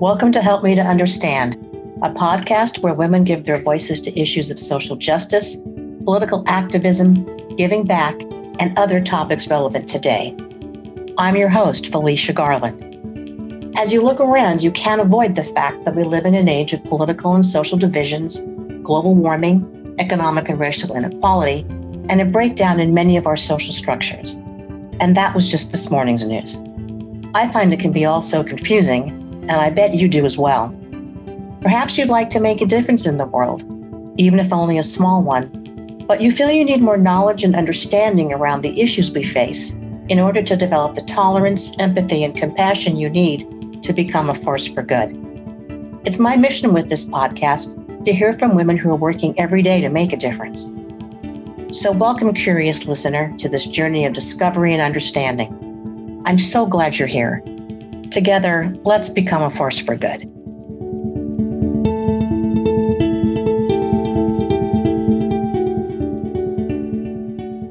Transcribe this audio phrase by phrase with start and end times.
[0.00, 1.56] Welcome to Help Me to Understand,
[2.00, 5.56] a podcast where women give their voices to issues of social justice,
[6.04, 7.26] political activism,
[7.56, 8.18] giving back,
[8.58, 10.34] and other topics relevant today.
[11.18, 13.76] I'm your host, Felicia Garland.
[13.76, 16.72] As you look around, you can't avoid the fact that we live in an age
[16.72, 18.40] of political and social divisions,
[18.82, 21.66] global warming, economic and racial inequality,
[22.08, 24.36] and a breakdown in many of our social structures.
[24.98, 26.56] And that was just this morning's news.
[27.34, 29.19] I find it can be all so confusing,
[29.50, 30.68] and I bet you do as well.
[31.60, 33.64] Perhaps you'd like to make a difference in the world,
[34.16, 35.48] even if only a small one,
[36.06, 39.72] but you feel you need more knowledge and understanding around the issues we face
[40.08, 44.68] in order to develop the tolerance, empathy, and compassion you need to become a force
[44.68, 45.10] for good.
[46.04, 49.80] It's my mission with this podcast to hear from women who are working every day
[49.80, 50.72] to make a difference.
[51.72, 56.22] So, welcome, curious listener, to this journey of discovery and understanding.
[56.24, 57.42] I'm so glad you're here.
[58.10, 60.24] Together, let's become a force for good.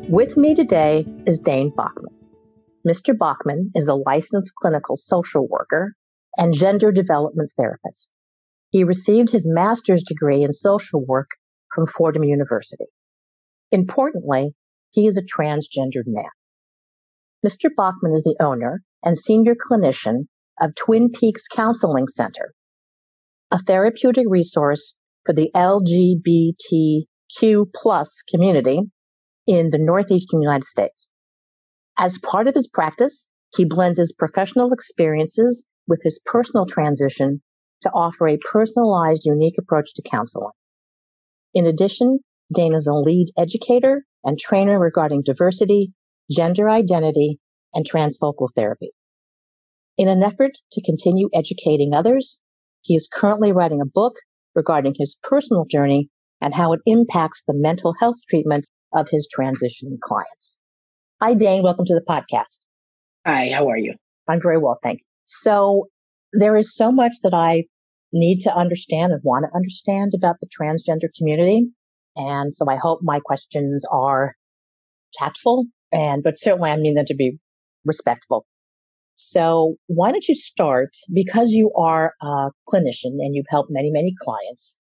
[0.09, 2.15] With me today is Dane Bachman.
[2.87, 3.17] Mr.
[3.17, 5.95] Bachman is a licensed clinical social worker
[6.37, 8.07] and gender development therapist.
[8.69, 11.31] He received his master's degree in social work
[11.73, 12.85] from Fordham University.
[13.71, 14.55] Importantly,
[14.91, 16.31] he is a transgendered man.
[17.45, 17.69] Mr.
[17.75, 20.27] Bachman is the owner and senior clinician
[20.61, 22.53] of Twin Peaks Counseling Center,
[23.51, 27.05] a therapeutic resource for the LGBTQ
[27.73, 28.81] plus community
[29.47, 31.09] in the Northeastern United States.
[31.97, 37.41] As part of his practice, he blends his professional experiences with his personal transition
[37.81, 40.51] to offer a personalized, unique approach to counseling.
[41.53, 42.19] In addition,
[42.53, 45.93] Dane is a lead educator and trainer regarding diversity,
[46.31, 47.39] gender identity,
[47.73, 48.91] and transfocal therapy.
[49.97, 52.41] In an effort to continue educating others,
[52.81, 54.13] he is currently writing a book
[54.55, 56.09] regarding his personal journey
[56.41, 60.57] and how it impacts the mental health treatment of his transitioning clients.
[61.21, 61.63] Hi, Dane.
[61.63, 62.59] Welcome to the podcast.
[63.25, 63.95] Hi, how are you?
[64.29, 65.05] I'm very well, thank you.
[65.25, 65.87] So
[66.33, 67.65] there is so much that I
[68.13, 71.67] need to understand and want to understand about the transgender community.
[72.15, 74.35] And so I hope my questions are
[75.13, 77.37] tactful and, but certainly I mean them to be
[77.89, 78.45] respectful.
[79.15, 84.13] So why don't you start because you are a clinician and you've helped many, many
[84.23, 84.77] clients.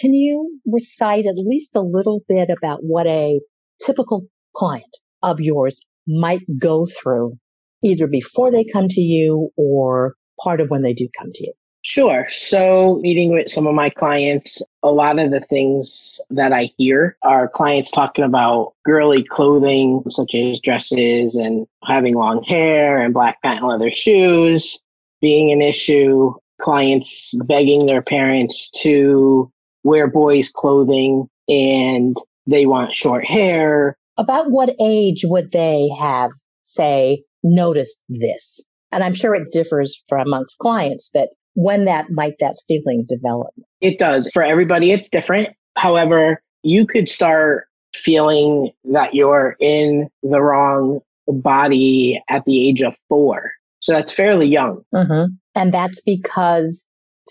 [0.00, 3.40] Can you recite at least a little bit about what a
[3.84, 7.38] typical client of yours might go through
[7.82, 11.52] either before they come to you or part of when they do come to you?
[11.82, 12.26] Sure.
[12.30, 17.16] So, meeting with some of my clients, a lot of the things that I hear
[17.22, 23.40] are clients talking about girly clothing, such as dresses and having long hair and black
[23.42, 24.78] patent leather shoes
[25.20, 26.32] being an issue.
[26.60, 29.50] Clients begging their parents to
[29.82, 32.14] wear boys' clothing and
[32.46, 33.96] they want short hair.
[34.18, 36.30] About what age would they have,
[36.62, 38.60] say, noticed this?
[38.92, 43.52] And I'm sure it differs from amongst clients, but when that might that feeling develop?
[43.80, 44.28] It does.
[44.32, 45.48] For everybody, it's different.
[45.76, 52.94] However, you could start feeling that you're in the wrong body at the age of
[53.08, 53.52] four.
[53.80, 54.82] So that's fairly young.
[54.94, 55.32] Mm-hmm.
[55.54, 56.86] And that's because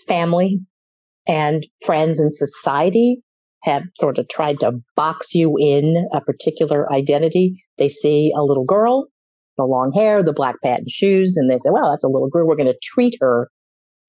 [0.06, 0.60] family
[1.26, 3.22] and friends and society
[3.62, 7.62] have sort of tried to box you in a particular identity.
[7.78, 9.08] They see a little girl,
[9.56, 12.46] the long hair, the black patent shoes, and they say, well, that's a little girl.
[12.46, 13.50] We're going to treat her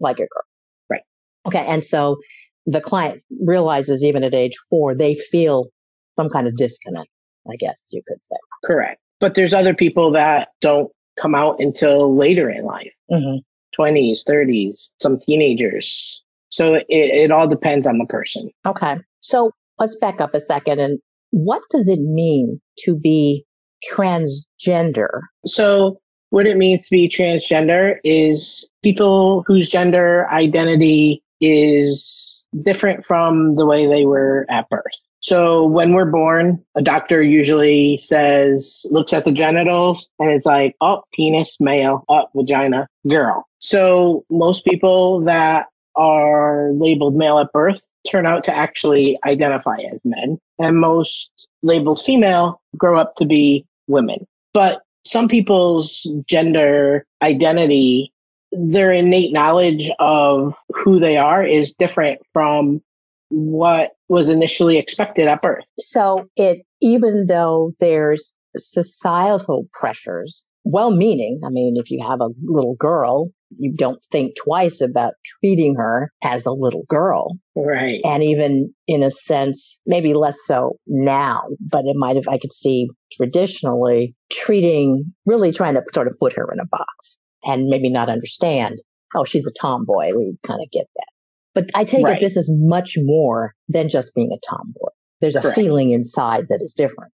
[0.02, 0.44] like a girl.
[0.90, 1.02] Right.
[1.48, 1.66] Okay.
[1.66, 2.18] And so
[2.66, 5.68] the client realizes even at age four, they feel
[6.16, 7.10] some kind of disconnect,
[7.50, 8.36] I guess you could say.
[8.66, 9.00] Correct.
[9.20, 10.92] But there's other people that don't
[11.22, 13.38] come out until later in life mm-hmm.
[13.80, 16.22] 20s, 30s, some teenagers.
[16.50, 18.50] So it, it all depends on the person.
[18.66, 18.98] Okay.
[19.22, 20.80] So let's back up a second.
[20.80, 21.00] And
[21.32, 23.46] what does it mean to be
[23.92, 25.22] transgender?
[25.46, 26.01] So
[26.32, 33.66] what it means to be transgender is people whose gender identity is different from the
[33.66, 34.84] way they were at birth.
[35.20, 40.76] So when we're born, a doctor usually says, looks at the genitals and it's like,
[40.82, 43.46] oh, penis, male, oh, vagina, girl.
[43.60, 50.00] So most people that are labeled male at birth turn out to actually identify as
[50.06, 50.40] men.
[50.58, 54.26] And most labeled female grow up to be women.
[54.54, 58.14] But some people's gender identity,
[58.52, 60.54] their innate knowledge of
[60.84, 62.82] who they are is different from
[63.30, 65.64] what was initially expected at birth.
[65.80, 72.30] So it, even though there's societal pressures, well meaning, I mean, if you have a
[72.44, 77.38] little girl you don't think twice about treating her as a little girl.
[77.56, 78.02] Right.
[78.04, 82.54] And even in a sense, maybe less so now, but it might have, I could
[82.54, 87.90] see traditionally treating, really trying to sort of put her in a box and maybe
[87.90, 88.80] not understand,
[89.16, 90.12] oh, she's a tomboy.
[90.16, 91.08] We kind of get that.
[91.54, 92.18] But I take right.
[92.18, 94.90] it this is much more than just being a tomboy.
[95.20, 95.56] There's a Correct.
[95.56, 97.12] feeling inside that is different.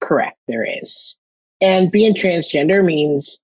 [0.00, 1.16] Correct, there is.
[1.60, 3.38] And being transgender means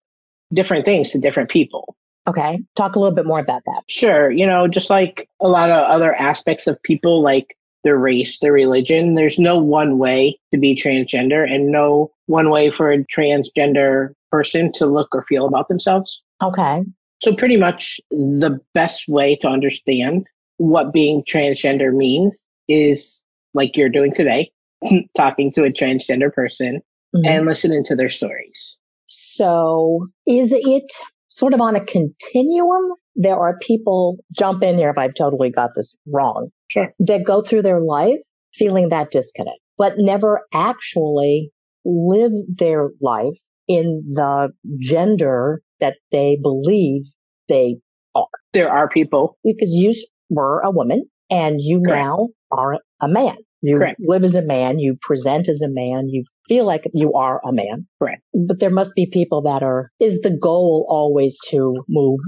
[0.53, 1.97] different things to different people.
[2.27, 2.63] Okay.
[2.77, 3.83] Talk a little bit more about that.
[3.89, 4.31] Sure.
[4.31, 8.53] You know, just like a lot of other aspects of people, like their race, their
[8.53, 14.11] religion, there's no one way to be transgender and no one way for a transgender
[14.31, 16.21] person to look or feel about themselves.
[16.43, 16.85] Okay.
[17.23, 20.27] So, pretty much the best way to understand
[20.59, 22.37] what being transgender means
[22.69, 23.23] is
[23.55, 24.51] like you're doing today,
[25.17, 26.83] talking to a transgender person
[27.17, 27.25] mm-hmm.
[27.25, 28.77] and listening to their stories.
[29.09, 30.91] So, is it
[31.29, 32.93] sort of on a continuum?
[33.17, 36.93] There are people, jump in here if I've totally got this wrong, sure.
[37.01, 38.19] that go through their life
[38.55, 41.51] feeling that disconnect, but never actually
[41.85, 47.03] live their life in the gender that they believe
[47.49, 47.77] they
[48.15, 48.27] are.
[48.53, 49.39] There are people.
[49.45, 49.95] Because you
[50.31, 52.03] were a woman and you Correct.
[52.05, 53.37] now are a man.
[53.61, 53.99] You Correct.
[54.01, 57.53] live as a man, you present as a man, you feel like you are a
[57.53, 57.87] man.
[58.01, 58.23] Correct.
[58.33, 62.21] But there must be people that are, is the goal always to move?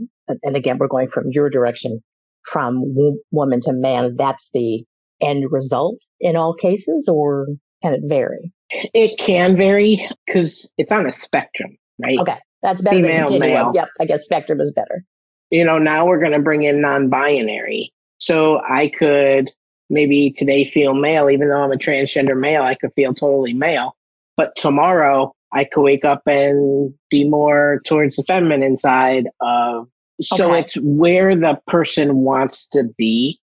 [0.42, 1.98] And again, we're going from your direction
[2.44, 2.82] from
[3.30, 4.08] woman to man.
[4.16, 4.84] That's the
[5.20, 7.46] end result in all cases, or
[7.82, 8.52] can it vary?
[8.70, 12.18] It can vary because it's on a spectrum, right?
[12.18, 12.38] Okay.
[12.62, 13.50] That's better Female, than continuum.
[13.50, 13.70] Male.
[13.74, 13.88] Yep.
[14.00, 15.04] I guess spectrum is better.
[15.50, 17.92] You know, now we're going to bring in non binary.
[18.18, 19.50] So I could
[19.90, 23.96] maybe today feel male, even though I'm a transgender male, I could feel totally male.
[24.36, 29.88] But tomorrow I could wake up and be more towards the feminine side of,
[30.20, 30.60] so okay.
[30.60, 33.40] it's where the person wants to be,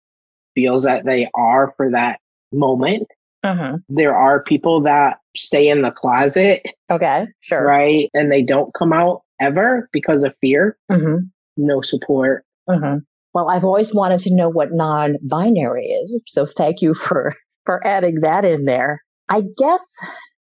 [0.55, 2.21] feels that they are for that
[2.53, 3.09] moment.
[3.43, 3.79] Uh-huh.
[3.89, 6.63] There are people that stay in the closet.
[6.91, 7.67] Okay, sure.
[7.67, 8.09] Right.
[8.15, 10.77] And they don't come out ever because of fear.
[10.91, 11.19] Uh-huh.
[11.57, 12.45] No support.
[12.69, 12.99] Uh-huh.
[13.35, 16.23] Well, I've always wanted to know what non-binary is.
[16.27, 17.35] So thank you for,
[17.67, 19.03] for adding that in there.
[19.29, 19.85] I guess,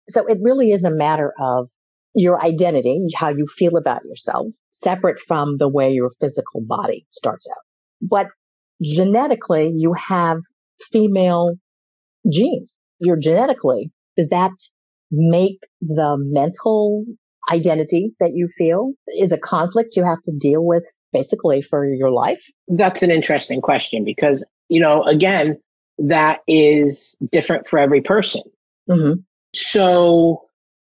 [0.09, 1.69] so it really is a matter of
[2.13, 7.47] your identity, how you feel about yourself, separate from the way your physical body starts
[7.49, 7.63] out.
[8.01, 8.27] But
[8.81, 10.37] genetically, you have
[10.91, 11.55] female
[12.31, 12.71] genes.
[12.99, 14.51] You're genetically, does that
[15.11, 17.05] make the mental
[17.51, 22.11] identity that you feel is a conflict you have to deal with basically for your
[22.11, 22.43] life?
[22.67, 25.59] That's an interesting question because, you know, again,
[25.99, 28.41] that is different for every person.
[28.89, 29.19] Mm-hmm.
[29.53, 30.41] So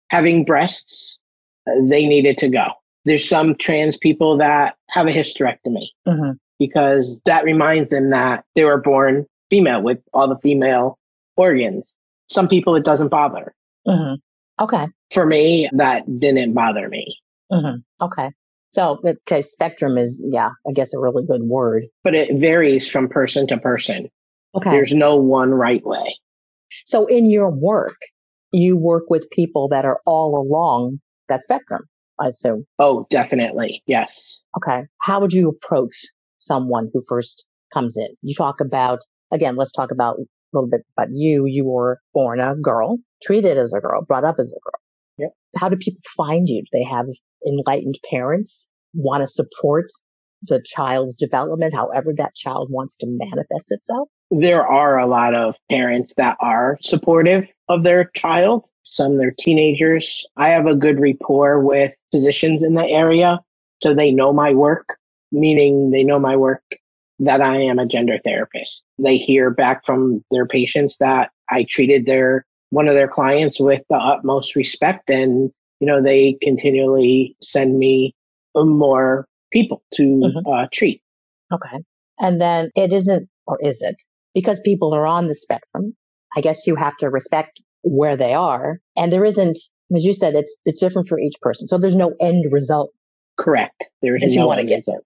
[0.09, 1.19] having breasts,
[1.67, 2.65] uh, they needed to go.
[3.05, 6.31] There's some trans people that have a hysterectomy mm-hmm.
[6.57, 10.97] because that reminds them that they were born female with all the female
[11.35, 11.93] organs.
[12.29, 13.53] Some people it doesn't bother.
[13.87, 14.15] Mm-hmm.
[14.63, 14.87] Okay.
[15.11, 17.17] For me, that didn't bother me.
[17.51, 18.03] Mm-hmm.
[18.03, 18.31] Okay.
[18.73, 21.83] So, okay, spectrum is, yeah, I guess a really good word.
[22.03, 24.09] But it varies from person to person.
[24.55, 24.71] Okay.
[24.71, 26.15] There's no one right way.
[26.87, 27.97] So, in your work,
[28.51, 30.97] you work with people that are all along
[31.29, 31.83] that spectrum,
[32.19, 32.65] I assume.
[32.79, 33.83] Oh, definitely.
[33.85, 34.41] Yes.
[34.57, 34.87] Okay.
[35.01, 35.95] How would you approach
[36.39, 38.07] someone who first comes in?
[38.23, 39.01] You talk about,
[39.31, 41.45] again, let's talk about a little bit about you.
[41.45, 44.79] You were born a girl, treated as a girl, brought up as a girl.
[45.17, 45.31] Yep.
[45.57, 46.61] How do people find you?
[46.61, 47.05] Do they have
[47.45, 49.85] enlightened parents want to support
[50.43, 54.09] the child's development, however that child wants to manifest itself?
[54.31, 58.67] There are a lot of parents that are supportive of their child.
[58.83, 60.23] Some they're teenagers.
[60.37, 63.39] I have a good rapport with physicians in the area,
[63.81, 64.97] so they know my work,
[65.31, 66.63] meaning they know my work
[67.19, 68.83] that I am a gender therapist.
[68.97, 73.81] They hear back from their patients that I treated their one of their clients with
[73.89, 78.15] the utmost respect and you know they continually send me
[78.55, 80.51] more people to mm-hmm.
[80.51, 81.01] uh, treat.
[81.51, 81.83] Okay.
[82.19, 83.95] And then it isn't or is it?
[84.33, 85.95] Because people are on the spectrum
[86.35, 89.57] i guess you have to respect where they are and there isn't
[89.95, 92.91] as you said it's it's different for each person so there's no end result.
[93.39, 93.89] Correct.
[94.01, 95.05] There is no end result.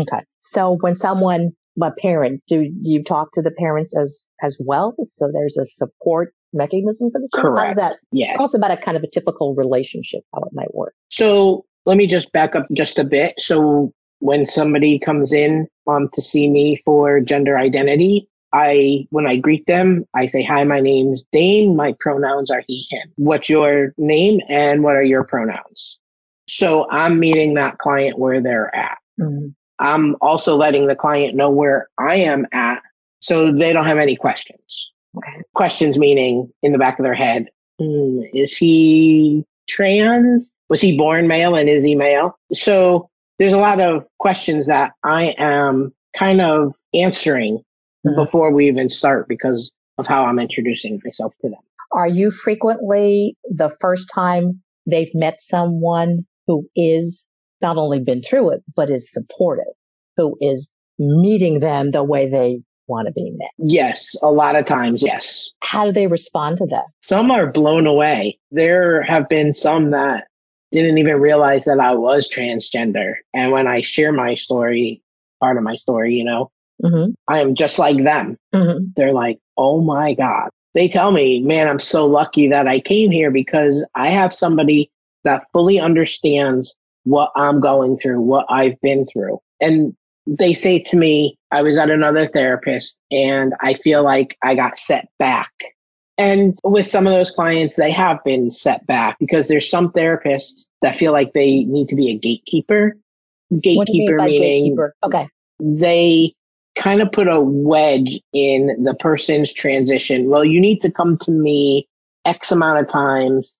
[0.00, 0.24] Okay.
[0.40, 1.50] So when someone
[1.82, 4.94] a parent do you talk to the parents as as well?
[5.06, 7.46] So there's a support mechanism for the child?
[7.46, 7.76] Correct.
[7.76, 7.94] That?
[8.12, 8.30] Yes.
[8.36, 10.94] Tell us about a kind of a typical relationship, how it might work.
[11.10, 13.34] So let me just back up just a bit.
[13.38, 19.36] So when somebody comes in um, to see me for gender identity, I when I
[19.36, 21.74] greet them, I say, "Hi, my name's Dane.
[21.74, 23.12] My pronouns are he, him.
[23.16, 25.98] What's your name and what are your pronouns?"
[26.48, 28.98] So I'm meeting that client where they're at.
[29.20, 29.48] Mm-hmm.
[29.78, 32.82] I'm also letting the client know where I am at
[33.20, 34.92] so they don't have any questions.
[35.16, 35.42] Okay.
[35.54, 37.48] Questions meaning in the back of their head,
[37.80, 40.50] mm, is he trans?
[40.68, 42.38] Was he born male and is he male?
[42.52, 47.58] So there's a lot of questions that I am kind of answering
[48.06, 48.14] mm-hmm.
[48.14, 51.60] before we even start because of how I'm introducing myself to them.
[51.92, 57.26] Are you frequently the first time they've met someone who is
[57.60, 59.72] not only been through it, but is supportive,
[60.16, 63.50] who is meeting them the way they want to be met?
[63.58, 65.50] Yes, a lot of times, yes.
[65.60, 66.84] How do they respond to that?
[67.00, 68.38] Some are blown away.
[68.50, 70.24] There have been some that
[70.72, 73.14] didn't even realize that I was transgender.
[73.34, 75.02] And when I share my story,
[75.40, 76.50] part of my story, you know,
[76.82, 77.12] mm-hmm.
[77.28, 78.36] I am just like them.
[78.54, 78.86] Mm-hmm.
[78.96, 80.48] They're like, oh my God.
[80.74, 84.90] They tell me, man, I'm so lucky that I came here because I have somebody
[85.24, 86.74] that fully understands
[87.04, 89.38] what I'm going through, what I've been through.
[89.60, 89.94] And
[90.26, 94.78] they say to me, I was at another therapist and I feel like I got
[94.78, 95.52] set back.
[96.18, 100.66] And with some of those clients, they have been set back because there's some therapists
[100.82, 102.96] that feel like they need to be a gatekeeper.
[103.50, 104.94] Gatekeeper meaning gatekeeper?
[105.02, 105.28] Okay.
[105.58, 106.34] They
[106.76, 110.28] kind of put a wedge in the person's transition.
[110.28, 111.88] Well, you need to come to me
[112.24, 113.56] X amount of times,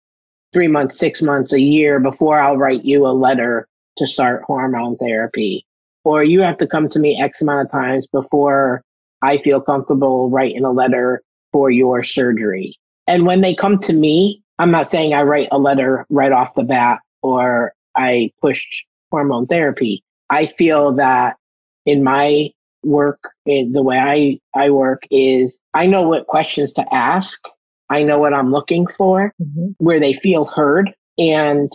[0.52, 3.66] three months, six months, a year before I'll write you a letter
[3.98, 5.66] to start hormone therapy
[6.04, 8.82] or you have to come to me X amount of times before
[9.22, 12.76] I feel comfortable writing a letter for your surgery.
[13.06, 16.54] And when they come to me, I'm not saying I write a letter right off
[16.54, 20.02] the bat or I pushed hormone therapy.
[20.30, 21.36] I feel that
[21.84, 22.50] in my
[22.82, 27.40] work, in the way I, I work is I know what questions to ask.
[27.90, 29.72] I know what I'm looking for, mm-hmm.
[29.78, 30.92] where they feel heard.
[31.18, 31.70] And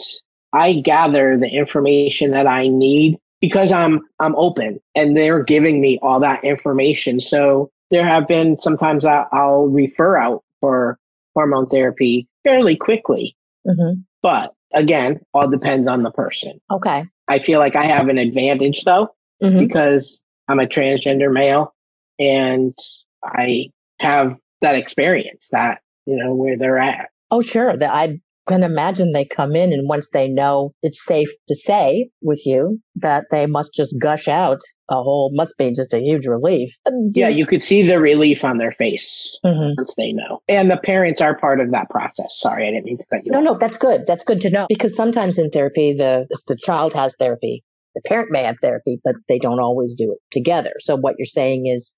[0.53, 5.99] I gather the information that I need because I'm I'm open and they're giving me
[6.01, 7.19] all that information.
[7.19, 10.97] So there have been sometimes I'll refer out for
[11.35, 13.35] hormone therapy fairly quickly.
[13.67, 14.01] Mm-hmm.
[14.21, 16.59] But again, all depends on the person.
[16.71, 17.05] Okay.
[17.27, 19.09] I feel like I have an advantage though
[19.43, 19.59] mm-hmm.
[19.59, 21.73] because I'm a transgender male
[22.19, 22.77] and
[23.23, 27.09] I have that experience that, you know, where they're at.
[27.29, 27.75] Oh, sure.
[27.75, 32.09] That I can imagine they come in and once they know it's safe to say
[32.21, 36.25] with you that they must just gush out a whole must be just a huge
[36.25, 36.77] relief.
[36.85, 39.73] Uh, yeah, you could see the relief on their face mm-hmm.
[39.77, 40.39] once they know.
[40.47, 42.37] And the parents are part of that process.
[42.39, 43.43] Sorry, I didn't mean to cut you No, off.
[43.43, 44.07] no, that's good.
[44.07, 47.63] That's good to know because sometimes in therapy the the child has therapy.
[47.95, 50.71] The parent may have therapy, but they don't always do it together.
[50.79, 51.97] So what you're saying is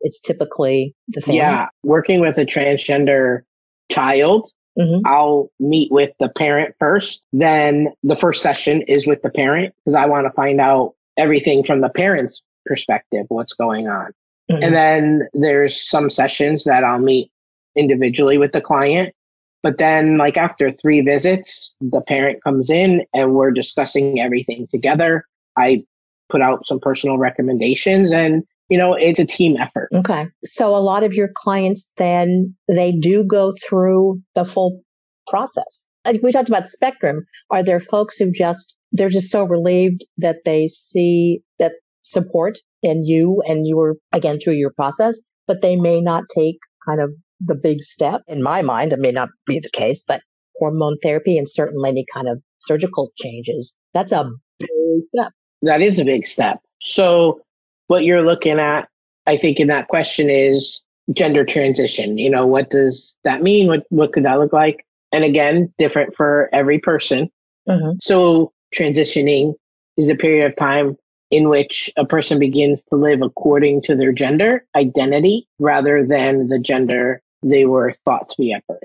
[0.00, 1.38] it's typically the family.
[1.38, 3.40] Yeah, working with a transgender
[3.90, 4.48] child
[4.78, 5.06] Mm-hmm.
[5.06, 7.20] I'll meet with the parent first.
[7.32, 11.64] Then the first session is with the parent because I want to find out everything
[11.64, 14.12] from the parent's perspective, what's going on.
[14.50, 14.64] Mm-hmm.
[14.64, 17.30] And then there's some sessions that I'll meet
[17.76, 19.14] individually with the client.
[19.62, 25.26] But then, like after three visits, the parent comes in and we're discussing everything together.
[25.58, 25.84] I
[26.30, 29.88] put out some personal recommendations and you know, it's a team effort.
[29.94, 30.28] Okay.
[30.44, 34.80] So a lot of your clients then they do go through the full
[35.28, 35.86] process.
[36.04, 37.26] Like we talked about spectrum.
[37.50, 41.72] Are there folks who just they're just so relieved that they see that
[42.02, 46.56] support in you and you were again through your process, but they may not take
[46.88, 47.10] kind of
[47.40, 48.22] the big step.
[48.26, 50.22] In my mind, it may not be the case, but
[50.56, 54.68] hormone therapy and certainly any kind of surgical changes, that's a big
[55.04, 55.32] step.
[55.62, 56.58] That is a big step.
[56.82, 57.40] So
[57.90, 58.88] what you're looking at,
[59.26, 60.80] I think, in that question is
[61.12, 62.18] gender transition.
[62.18, 63.66] You know, what does that mean?
[63.66, 64.86] What what could that look like?
[65.10, 67.28] And again, different for every person.
[67.68, 67.96] Mm-hmm.
[68.00, 69.54] So transitioning
[69.96, 70.96] is a period of time
[71.32, 76.60] in which a person begins to live according to their gender identity rather than the
[76.60, 78.78] gender they were thought to be at birth.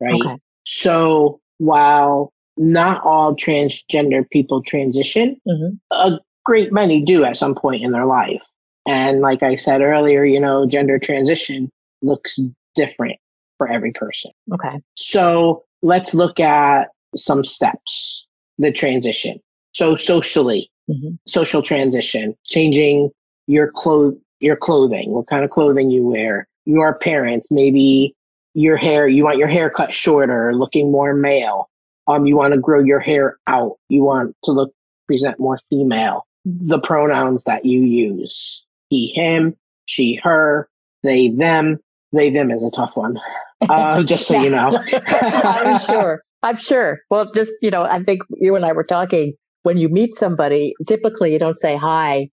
[0.00, 0.14] Right.
[0.14, 0.38] Okay.
[0.64, 5.74] So while not all transgender people transition, mm-hmm.
[5.90, 8.42] a great many do at some point in their life.
[8.86, 11.70] And like I said earlier, you know, gender transition
[12.02, 12.38] looks
[12.74, 13.16] different
[13.56, 14.30] for every person.
[14.52, 14.80] Okay.
[14.96, 18.26] So let's look at some steps,
[18.58, 19.40] the transition.
[19.72, 21.14] So socially, mm-hmm.
[21.26, 23.10] social transition, changing
[23.46, 28.14] your clothes, your clothing, what kind of clothing you wear, your parents, maybe
[28.52, 31.70] your hair, you want your hair cut shorter, looking more male.
[32.06, 33.76] Um, you want to grow your hair out.
[33.88, 34.72] You want to look,
[35.06, 38.64] present more female the pronouns that you use.
[38.88, 39.54] He, him,
[39.86, 40.68] she, her,
[41.02, 41.78] they, them.
[42.12, 43.16] They, them is a tough one.
[43.66, 44.78] Uh, just so you know.
[45.06, 46.20] I'm sure.
[46.42, 46.98] I'm sure.
[47.08, 49.32] Well, just, you know, I think you and I were talking
[49.64, 52.28] when you meet somebody, typically you don't say, Hi,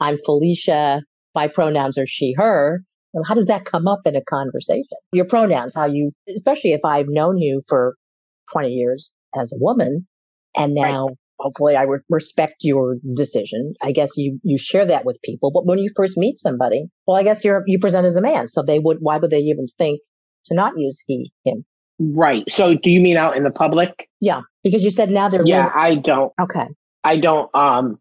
[0.00, 1.02] I'm Felicia.
[1.34, 2.82] My pronouns are she, her.
[3.12, 4.98] Well, how does that come up in a conversation?
[5.12, 7.96] Your pronouns, how you, especially if I've known you for
[8.52, 10.06] 20 years as a woman,
[10.56, 11.16] and now right.
[11.38, 13.74] Hopefully I re- respect your decision.
[13.82, 15.50] I guess you, you share that with people.
[15.52, 18.48] But when you first meet somebody, well, I guess you're, you present as a man.
[18.48, 20.00] So they would, why would they even think
[20.46, 21.64] to not use he, him?
[21.98, 22.44] Right.
[22.48, 24.08] So do you mean out in the public?
[24.20, 24.42] Yeah.
[24.62, 25.44] Because you said now they're.
[25.44, 26.32] Yeah, I don't.
[26.40, 26.66] Okay.
[27.04, 27.98] I don't, um,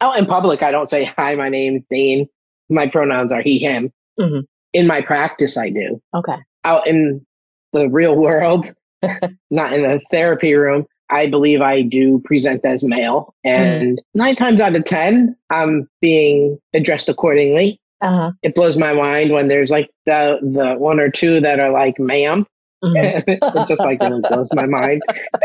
[0.00, 2.26] out in public, I don't say, hi, my name's Dane.
[2.68, 3.92] My pronouns are he, him.
[4.18, 4.40] Mm-hmm.
[4.72, 6.00] In my practice, I do.
[6.14, 6.36] Okay.
[6.64, 7.24] Out in
[7.72, 8.66] the real world,
[9.50, 13.34] not in the therapy room, I believe I do present as male.
[13.46, 13.62] Mm-hmm.
[13.62, 14.18] And mm-hmm.
[14.18, 17.80] nine times out of 10, I'm being addressed accordingly.
[18.00, 18.32] Uh-huh.
[18.42, 21.98] It blows my mind when there's like the, the one or two that are like,
[21.98, 22.46] ma'am.
[22.82, 23.30] Mm-hmm.
[23.30, 25.02] it just like really blows my mind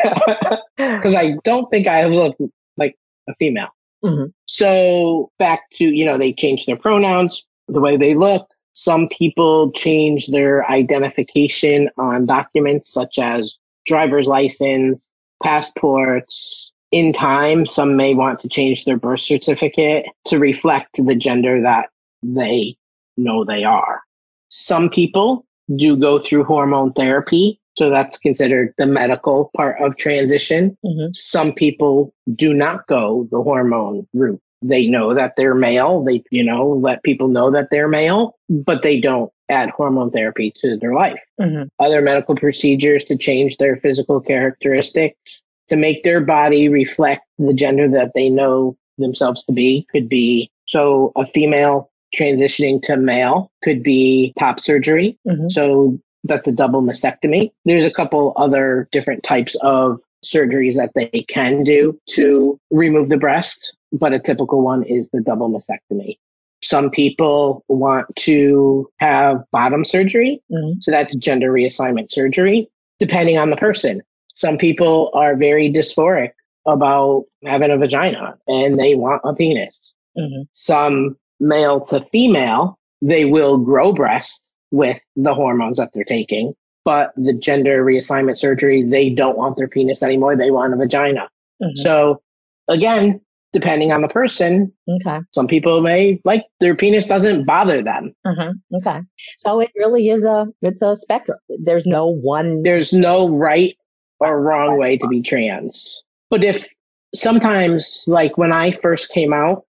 [0.77, 2.36] because I don't think I look
[2.77, 2.97] like
[3.29, 3.67] a female.
[4.03, 4.25] Mm-hmm.
[4.45, 8.47] So back to, you know, they change their pronouns, the way they look.
[8.74, 13.55] Some people change their identification on documents such as
[13.86, 15.09] driver's license,
[15.44, 16.72] passports.
[16.91, 21.89] In time, some may want to change their birth certificate to reflect the gender that
[22.24, 22.77] they
[23.17, 24.01] know they are.
[24.50, 27.60] Some people do go through hormone therapy.
[27.77, 30.77] So that's considered the medical part of transition.
[30.84, 31.12] Mm-hmm.
[31.13, 34.41] Some people do not go the hormone route.
[34.62, 36.04] They know that they're male.
[36.04, 40.54] They, you know, let people know that they're male, but they don't add hormone therapy
[40.62, 41.20] to their life.
[41.40, 41.64] Mm-hmm.
[41.80, 47.88] Other medical procedures to change their physical characteristics to make their body reflect the gender
[47.90, 53.84] that they know themselves to be could be so a female transitioning to male could
[53.84, 55.18] be top surgery.
[55.28, 55.50] Mm-hmm.
[55.50, 57.52] So that's a double mastectomy.
[57.66, 63.17] There's a couple other different types of surgeries that they can do to remove the
[63.17, 66.17] breast, but a typical one is the double mastectomy.
[66.63, 70.41] Some people want to have bottom surgery.
[70.52, 70.80] Mm-hmm.
[70.82, 72.69] So that's gender reassignment surgery,
[73.00, 74.02] depending on the person.
[74.36, 76.32] Some people are very dysphoric
[76.65, 79.93] about having a vagina and they want a penis.
[80.17, 80.43] Mm-hmm.
[80.52, 86.54] Some male to female, they will grow breasts with the hormones that they're taking.
[86.84, 90.36] But the gender reassignment surgery, they don't want their penis anymore.
[90.36, 91.30] They want a vagina.
[91.62, 91.82] Mm-hmm.
[91.82, 92.21] So
[92.67, 93.21] again,
[93.53, 95.19] depending on the person, okay.
[95.31, 98.13] some people may like their penis doesn't bother them.
[98.25, 98.75] Mm-hmm.
[98.77, 99.01] Okay.
[99.38, 101.39] So it really is a, it's a spectrum.
[101.63, 102.63] There's no one.
[102.63, 103.75] There's no right
[104.19, 106.03] or wrong way to be trans.
[106.29, 106.67] But if
[107.15, 109.65] sometimes, like when I first came out,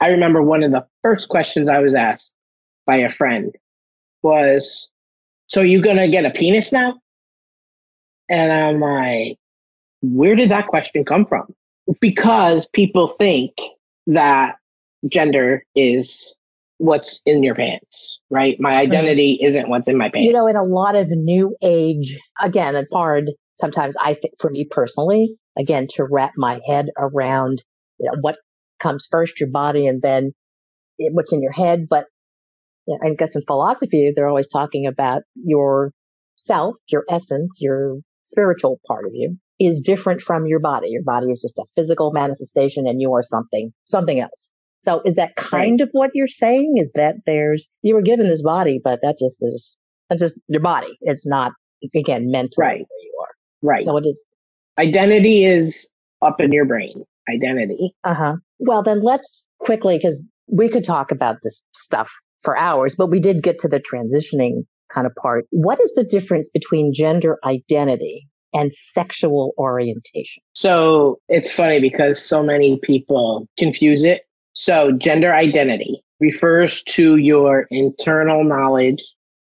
[0.00, 2.32] I remember one of the first questions I was asked
[2.86, 3.54] by a friend
[4.22, 4.88] was,
[5.46, 6.98] So you gonna get a penis now?
[8.28, 9.38] And I'm like,
[10.02, 11.54] where did that question come from?
[12.00, 13.52] Because people think
[14.06, 14.56] that
[15.08, 16.34] gender is
[16.78, 18.56] what's in your pants, right?
[18.58, 19.48] My identity right.
[19.48, 20.26] isn't what's in my pants.
[20.26, 24.50] You know, in a lot of new age, again, it's hard sometimes, I think, for
[24.50, 27.62] me personally, again, to wrap my head around
[27.98, 28.38] you know, what
[28.80, 30.32] comes first, your body, and then
[30.98, 31.86] what's in your head.
[31.88, 32.06] But
[33.02, 35.92] I guess in philosophy, they're always talking about your
[36.36, 40.88] self, your essence, your spiritual part of you is different from your body.
[40.90, 44.50] Your body is just a physical manifestation and you are something, something else.
[44.82, 45.80] So is that kind right.
[45.80, 46.74] of what you're saying?
[46.76, 49.78] Is that there's, you were given this body, but that just is,
[50.10, 50.98] that's just your body.
[51.02, 51.52] It's not,
[51.94, 52.78] again, mental right.
[52.78, 53.28] where you are.
[53.62, 53.84] Right.
[53.84, 54.24] So it is.
[54.78, 55.88] Identity is
[56.20, 57.04] up in your brain.
[57.32, 57.94] Identity.
[58.02, 58.36] Uh huh.
[58.58, 62.10] Well, then let's quickly, because we could talk about this stuff
[62.42, 65.46] for hours, but we did get to the transitioning kind of part.
[65.50, 70.42] What is the difference between gender identity and sexual orientation?
[70.52, 74.22] So it's funny because so many people confuse it.
[74.52, 79.02] So gender identity refers to your internal knowledge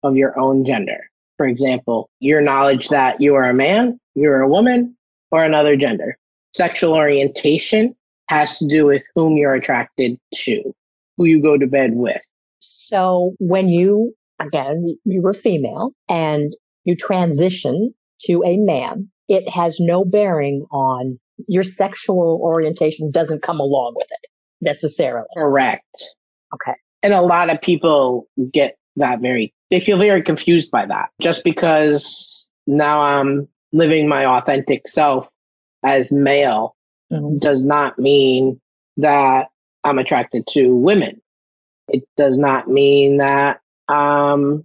[0.03, 1.09] of your own gender.
[1.37, 4.97] For example, your knowledge that you are a man, you're a woman,
[5.31, 6.17] or another gender.
[6.55, 7.95] Sexual orientation
[8.29, 10.63] has to do with whom you're attracted to,
[11.17, 12.21] who you go to bed with.
[12.61, 14.15] So when you,
[14.47, 16.53] again, you were female and
[16.85, 17.95] you transition
[18.27, 24.09] to a man, it has no bearing on your sexual orientation doesn't come along with
[24.11, 24.27] it
[24.61, 25.27] necessarily.
[25.37, 26.05] Correct.
[26.55, 26.77] Okay.
[27.03, 31.09] And a lot of people get that very, they feel very confused by that.
[31.21, 35.29] Just because now I'm living my authentic self
[35.85, 36.77] as male
[37.13, 37.39] mm-hmm.
[37.39, 38.61] does not mean
[38.99, 39.49] that
[39.83, 41.21] I'm attracted to women.
[41.89, 43.62] It does not mean that
[43.93, 44.65] I'm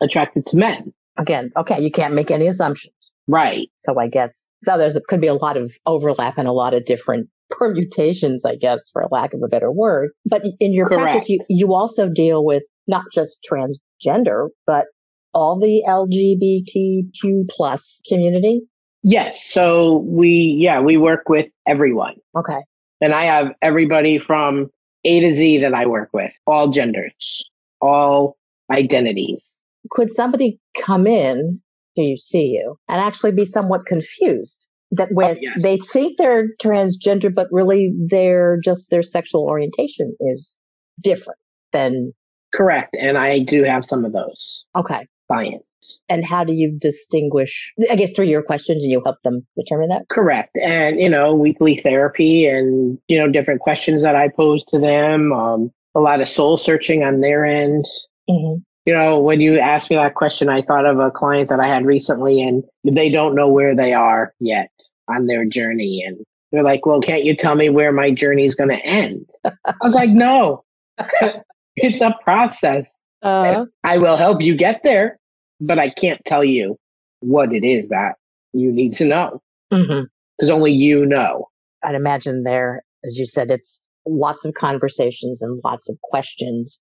[0.00, 0.92] attracted to men.
[1.16, 3.12] Again, okay, you can't make any assumptions.
[3.26, 3.68] Right.
[3.76, 6.84] So I guess, so there's, could be a lot of overlap and a lot of
[6.84, 10.10] different permutations, I guess, for lack of a better word.
[10.24, 11.02] But in your Correct.
[11.02, 14.86] practice, you, you also deal with not just transgender, but
[15.34, 18.62] all the LGBTQ plus community.
[19.02, 19.44] Yes.
[19.44, 22.14] So we, yeah, we work with everyone.
[22.36, 22.60] Okay.
[23.00, 24.68] And I have everybody from
[25.04, 27.44] A to Z that I work with, all genders,
[27.80, 28.36] all
[28.70, 29.56] identities.
[29.90, 31.60] Could somebody come in
[31.96, 35.58] to you see you and actually be somewhat confused that with Oh, yes.
[35.62, 40.58] they think they're transgender, but really they're just their sexual orientation is
[41.00, 41.38] different
[41.72, 42.12] than
[42.54, 42.96] Correct.
[42.98, 45.06] And I do have some of those okay.
[45.30, 45.64] clients.
[46.08, 47.72] And how do you distinguish?
[47.90, 50.02] I guess through your questions, and you help them determine that.
[50.10, 50.56] Correct.
[50.56, 55.32] And, you know, weekly therapy and, you know, different questions that I pose to them,
[55.32, 57.84] um, a lot of soul searching on their end.
[58.28, 58.60] Mm-hmm.
[58.84, 61.66] You know, when you asked me that question, I thought of a client that I
[61.66, 64.70] had recently and they don't know where they are yet
[65.08, 66.02] on their journey.
[66.06, 69.26] And they're like, well, can't you tell me where my journey is going to end?
[69.44, 70.64] I was like, no,
[71.76, 72.90] it's a process.
[73.22, 75.18] Uh, I will help you get there,
[75.60, 76.78] but I can't tell you
[77.20, 78.14] what it is that
[78.52, 81.48] you need to know because only you know.
[81.82, 86.80] I'd imagine there, as you said, it's lots of conversations and lots of questions.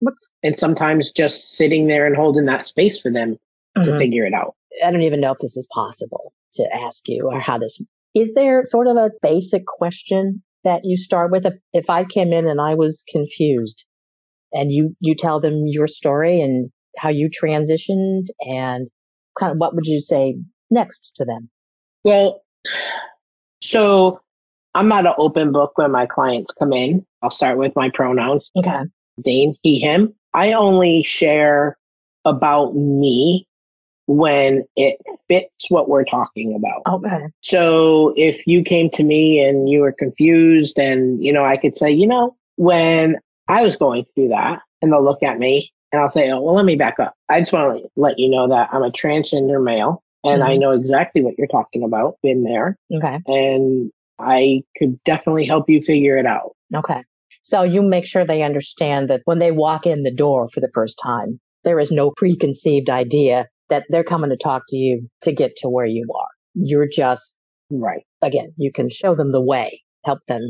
[0.00, 3.36] What's And sometimes just sitting there and holding that space for them
[3.76, 3.98] to Mhm.
[3.98, 4.54] figure it out.
[4.84, 7.80] I don't even know if this is possible to ask you or how this
[8.14, 12.32] is there sort of a basic question that you start with if, if I came
[12.32, 13.84] in and I was confused
[14.52, 18.88] and you you tell them your story and how you transitioned and
[19.38, 20.36] kind of what would you say
[20.70, 21.50] next to them?
[22.04, 22.42] Well,
[23.62, 24.20] so
[24.74, 27.04] I'm not an open book when my clients come in.
[27.22, 28.80] I'll start with my pronouns Okay.
[29.22, 30.14] Dane, he, him.
[30.34, 31.76] I only share
[32.24, 33.46] about me
[34.06, 36.82] when it fits what we're talking about.
[36.86, 37.26] Okay.
[37.42, 41.76] So if you came to me and you were confused and, you know, I could
[41.76, 43.16] say, you know, when
[43.48, 46.54] I was going through that and they'll look at me and I'll say, oh, well,
[46.54, 47.14] let me back up.
[47.28, 50.60] I just want to let you know that I'm a transgender male and I Mhm.
[50.60, 53.20] know exactly what you're talking about, been there, Okay.
[53.26, 56.56] and I could definitely help you figure it out.
[56.74, 57.02] Okay.
[57.42, 60.70] So you make sure they understand that when they walk in the door for the
[60.74, 65.32] first time, there is no preconceived idea that they're coming to talk to you to
[65.32, 66.28] get to where you are.
[66.54, 67.36] You're just,
[67.70, 68.02] Right.
[68.22, 70.40] again, you can show them the way, help them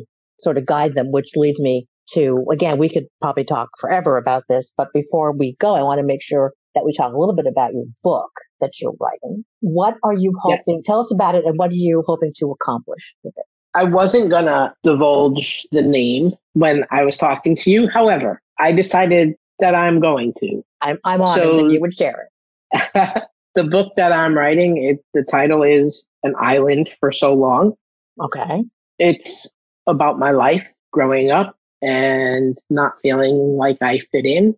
[0.41, 4.45] sort of guide them, which leads me to, again, we could probably talk forever about
[4.49, 7.35] this, but before we go, I want to make sure that we talk a little
[7.35, 9.45] bit about your book that you're writing.
[9.61, 10.61] What are you Yes.
[10.67, 10.83] hoping?
[10.85, 13.45] Tell us about it and what are you hoping to accomplish with it?
[13.79, 17.89] I wasn't gonna divulge the name when I was talking to you.
[17.89, 20.65] However, I decided that I'm going to.
[20.81, 22.29] I'm, I'm honored So- that you would share
[22.73, 23.23] it.
[23.55, 27.75] the book that I'm writing, it, the title is An Island for So Long.
[28.21, 28.65] Okay.
[28.99, 29.49] It's
[29.87, 34.57] about my life growing up and not feeling like I fit in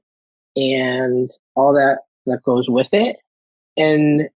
[0.57, 3.17] and all that that goes with it.
[3.77, 4.31] And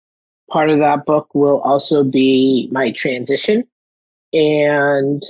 [0.49, 3.63] part of that book will also be my transition.
[4.33, 5.21] And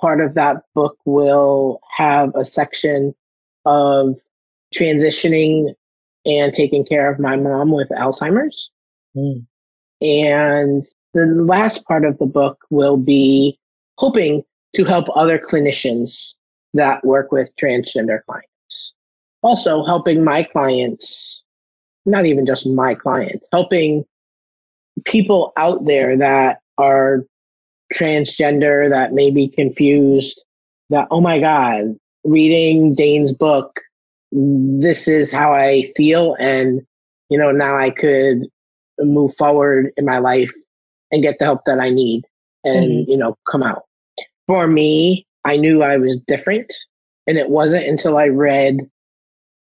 [0.00, 3.14] part of that book will have a section
[3.64, 4.14] of
[4.74, 5.74] transitioning
[6.24, 8.70] and taking care of my mom with Alzheimer's.
[9.16, 9.46] Mm.
[10.00, 13.58] And the last part of the book will be
[13.96, 14.42] hoping
[14.74, 16.34] to help other clinicians
[16.74, 18.92] that work with transgender clients.
[19.42, 21.42] Also helping my clients,
[22.04, 24.04] not even just my clients, helping
[25.04, 27.24] people out there that are
[27.94, 30.42] transgender, that may be confused,
[30.90, 33.80] that, oh my God, reading Dane's book,
[34.32, 36.34] this is how I feel.
[36.38, 36.82] And,
[37.28, 38.46] you know, now I could
[38.98, 40.50] move forward in my life
[41.10, 42.24] and get the help that I need
[42.64, 43.10] and, mm-hmm.
[43.10, 43.84] you know, come out.
[44.48, 46.72] For me, I knew I was different.
[47.26, 48.88] And it wasn't until I read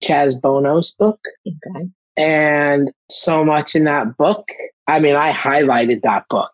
[0.03, 1.89] Chaz Bono's book Okay.
[2.17, 4.47] and so much in that book.
[4.87, 6.51] I mean, I highlighted that book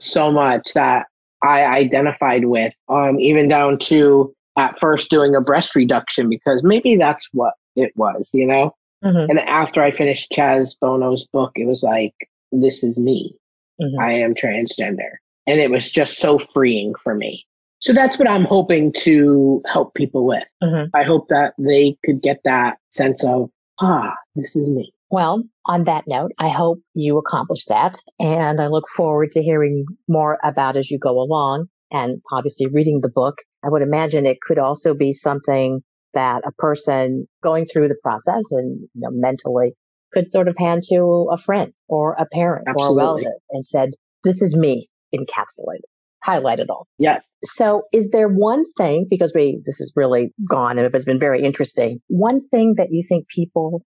[0.00, 1.06] so much that
[1.42, 6.96] I identified with, um, even down to at first doing a breast reduction because maybe
[6.96, 8.74] that's what it was, you know?
[9.04, 9.28] Mhm.
[9.30, 12.14] And after I finished Chaz Bono's book, it was like,
[12.52, 13.34] this is me.
[13.80, 13.98] Mhm.
[13.98, 15.12] I am transgender.
[15.46, 17.44] And it was just so freeing for me.
[17.80, 20.44] So that's what I'm hoping to help people with.
[20.62, 20.90] Mhm.
[20.92, 24.92] I hope that they could get that sense of, ah, this is me.
[25.10, 27.96] Well, on that note, I hope you accomplish that.
[28.18, 33.00] And I look forward to hearing more about as you go along and obviously reading
[33.02, 33.38] the book.
[33.64, 35.80] I would imagine it could also be something
[36.14, 39.74] that a person going through the process and you know, mentally
[40.12, 42.96] could sort of hand to a friend or a parent Absolutely.
[42.96, 43.90] or a relative and said,
[44.24, 45.86] This is me encapsulated,
[46.22, 46.86] highlight it all.
[46.98, 47.28] Yes.
[47.44, 51.42] So is there one thing, because we this is really gone and it's been very
[51.42, 53.82] interesting, one thing that you think people,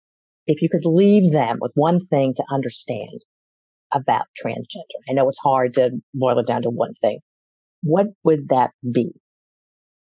[0.47, 3.21] if you could leave them with one thing to understand
[3.93, 5.01] about transgender?
[5.09, 7.19] I know it's hard to boil it down to one thing.
[7.83, 9.11] What would that be?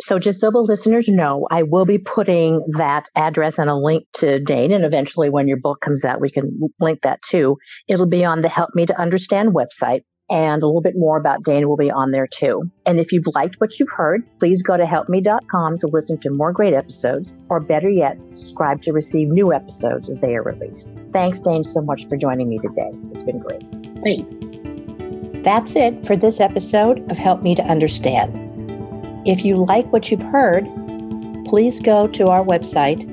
[0.00, 4.04] So just so the listeners know, I will be putting that address and a link
[4.14, 4.72] to Dane.
[4.72, 7.56] And eventually when your book comes out, we can link that too.
[7.88, 11.44] It'll be on the Help Me to Understand website and a little bit more about
[11.44, 12.62] Dane will be on there too.
[12.86, 16.52] And if you've liked what you've heard, please go to helpme.com to listen to more
[16.52, 20.88] great episodes, or better yet, subscribe to receive new episodes as they are released.
[21.12, 22.90] Thanks, Dane, so much for joining me today.
[23.12, 23.62] It's been great.
[24.02, 25.44] Thanks.
[25.44, 28.43] That's it for this episode of Help Me to Understand.
[29.26, 30.64] If you like what you've heard,
[31.46, 33.04] please go to our website,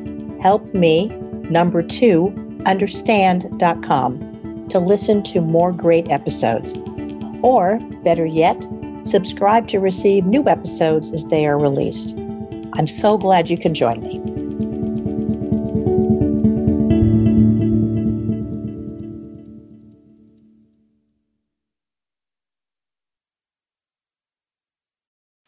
[0.41, 2.33] helpme number two
[2.65, 6.77] understand.com to listen to more great episodes.
[7.41, 8.67] Or, better yet,
[9.03, 12.15] subscribe to receive new episodes as they are released.
[12.73, 14.40] I'm so glad you can join me.